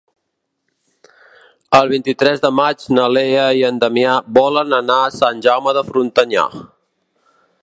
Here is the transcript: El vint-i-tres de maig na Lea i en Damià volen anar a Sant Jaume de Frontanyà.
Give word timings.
El 1.79 1.91
vint-i-tres 1.91 2.41
de 2.47 2.51
maig 2.61 2.87
na 2.99 3.05
Lea 3.17 3.45
i 3.61 3.63
en 3.71 3.79
Damià 3.85 4.17
volen 4.41 4.77
anar 4.83 4.99
a 5.05 5.15
Sant 5.21 5.49
Jaume 5.49 5.79
de 5.81 5.89
Frontanyà. 5.93 6.53